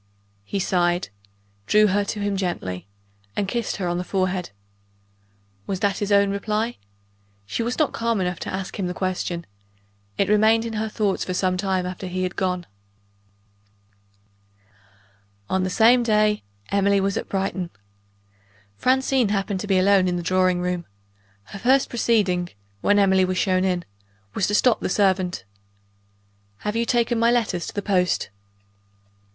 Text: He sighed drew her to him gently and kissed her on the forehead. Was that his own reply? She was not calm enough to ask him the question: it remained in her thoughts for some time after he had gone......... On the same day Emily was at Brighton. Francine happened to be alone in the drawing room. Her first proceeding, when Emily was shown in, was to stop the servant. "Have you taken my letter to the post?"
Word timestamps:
He 0.43 0.57
sighed 0.57 1.09
drew 1.67 1.85
her 1.85 2.03
to 2.05 2.19
him 2.21 2.35
gently 2.35 2.87
and 3.35 3.47
kissed 3.47 3.75
her 3.75 3.87
on 3.87 3.99
the 3.99 4.03
forehead. 4.03 4.49
Was 5.67 5.79
that 5.81 5.99
his 5.99 6.11
own 6.11 6.31
reply? 6.31 6.77
She 7.45 7.61
was 7.61 7.77
not 7.77 7.93
calm 7.93 8.19
enough 8.19 8.39
to 8.39 8.49
ask 8.51 8.79
him 8.79 8.87
the 8.87 8.95
question: 8.95 9.45
it 10.17 10.27
remained 10.27 10.65
in 10.65 10.73
her 10.73 10.89
thoughts 10.89 11.23
for 11.23 11.35
some 11.35 11.55
time 11.55 11.85
after 11.85 12.07
he 12.07 12.23
had 12.23 12.35
gone......... 12.35 12.65
On 15.51 15.61
the 15.61 15.69
same 15.69 16.01
day 16.01 16.41
Emily 16.71 16.99
was 16.99 17.15
at 17.15 17.29
Brighton. 17.29 17.69
Francine 18.77 19.29
happened 19.29 19.59
to 19.59 19.67
be 19.67 19.77
alone 19.77 20.07
in 20.07 20.15
the 20.15 20.23
drawing 20.23 20.61
room. 20.61 20.87
Her 21.43 21.59
first 21.59 21.89
proceeding, 21.89 22.49
when 22.81 22.97
Emily 22.97 23.23
was 23.23 23.37
shown 23.37 23.63
in, 23.63 23.85
was 24.33 24.47
to 24.47 24.55
stop 24.55 24.79
the 24.79 24.89
servant. 24.89 25.43
"Have 26.61 26.75
you 26.75 26.85
taken 26.87 27.19
my 27.19 27.29
letter 27.29 27.59
to 27.59 27.73
the 27.75 27.83
post?" 27.83 28.31